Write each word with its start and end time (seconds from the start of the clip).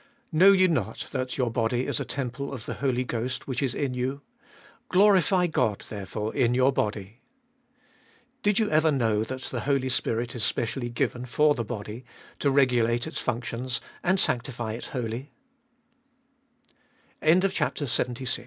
3. 0.31 0.39
"Know 0.39 0.51
ye 0.51 0.65
not 0.67 1.09
that 1.11 1.37
your 1.37 1.51
body 1.51 1.85
is 1.85 1.99
a 1.99 2.05
temple 2.05 2.51
of 2.51 2.65
the 2.65 2.73
Holy 2.73 3.03
Ghost, 3.03 3.47
which 3.47 3.61
is 3.61 3.75
in 3.75 3.93
you? 3.93 4.21
Glorify 4.89 5.45
God, 5.45 5.85
therefore, 5.89 6.33
In 6.33 6.55
your 6.55 6.73
body." 6.73 7.21
Did 8.41 8.57
you 8.57 8.67
ever 8.71 8.91
know 8.91 9.23
that 9.23 9.41
the 9.43 9.59
Holy 9.59 9.89
Spirit 9.89 10.33
Is 10.33 10.43
specially 10.43 10.89
gluen 10.89 11.27
for 11.27 11.53
the 11.53 11.63
body, 11.63 12.03
to 12.39 12.49
regulate 12.49 13.05
its 13.05 13.19
functions 13.21 13.79
and 14.03 14.19
sanctify 14.19 14.73
it 14.73 14.89
w 14.91 15.27